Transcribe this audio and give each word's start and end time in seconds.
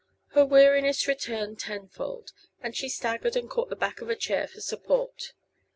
Her 0.29 0.43
weariness 0.43 1.07
returned 1.07 1.59
tenfold, 1.59 2.31
and 2.59 2.75
she 2.75 2.89
staggered 2.89 3.35
and 3.35 3.47
caught 3.47 3.69
the 3.69 3.75
back 3.75 4.01
of 4.01 4.09
a 4.09 4.15
chair 4.15 4.47
for 4.47 4.59
support. 4.59 5.33